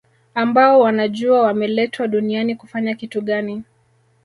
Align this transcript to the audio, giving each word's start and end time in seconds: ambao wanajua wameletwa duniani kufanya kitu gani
ambao 0.35 0.79
wanajua 0.79 1.41
wameletwa 1.41 2.07
duniani 2.07 2.55
kufanya 2.55 2.95
kitu 2.95 3.21
gani 3.21 3.63